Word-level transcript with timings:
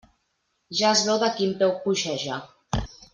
Ja 0.79 0.93
es 0.95 1.03
veu 1.09 1.19
de 1.25 1.29
quin 1.37 1.53
peu 1.59 1.75
coixeja. 1.85 2.39